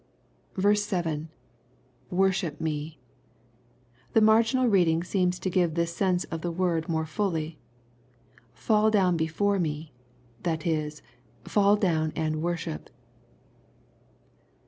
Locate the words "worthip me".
2.11-2.99